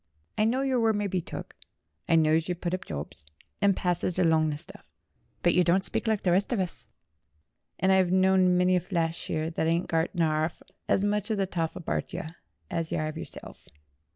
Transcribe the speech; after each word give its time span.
I 0.35 0.45
know 0.45 0.61
your 0.63 0.79
word 0.81 0.95
mye 0.95 1.05
be 1.07 1.21
took; 1.21 1.55
I 2.09 2.15
knows 2.15 2.47
yer 2.49 2.55
puts 2.55 2.73
up 2.73 2.85
jobs, 2.85 3.23
and 3.61 3.75
passes 3.75 4.17
along 4.17 4.49
the 4.49 4.57
stuff. 4.57 4.83
But 5.43 5.53
yer 5.53 5.61
don't 5.63 5.85
speak 5.85 6.07
like 6.07 6.23
the 6.23 6.31
rest 6.31 6.51
of 6.51 6.59
us, 6.59 6.87
and 7.79 7.91
I've 7.91 8.11
knowed 8.11 8.39
many 8.39 8.79
flashier 8.79 9.53
thet 9.53 9.67
'adn't 9.67 9.89
got 9.89 10.09
'arf 10.19 10.63
as 10.89 11.03
much 11.03 11.29
of 11.29 11.37
the 11.37 11.45
toff 11.45 11.75
abart 11.75 12.11
'em 12.15 12.33
as 12.71 12.91
yer 12.91 13.05
'ave 13.07 13.19
yer 13.21 13.25
self. 13.25 13.67